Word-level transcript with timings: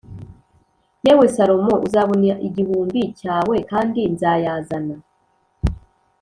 Yewe 1.05 1.25
Salomo 1.35 1.73
uzabona 1.87 2.33
igihumbi 2.47 3.01
cyawe 3.19 3.55
Kandi 3.69 3.99
nzayazana 4.13 4.95